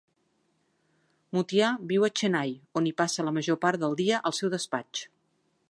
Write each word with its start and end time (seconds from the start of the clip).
Muthiah 1.37 1.69
viu 1.91 2.07
a 2.07 2.11
Chennai, 2.21 2.55
on 2.81 2.89
hi 2.91 2.95
passa 3.03 3.27
la 3.29 3.35
major 3.39 3.61
part 3.67 3.83
del 3.85 3.99
dia 4.03 4.23
al 4.31 4.39
seu 4.41 4.55
despatx. 4.57 5.07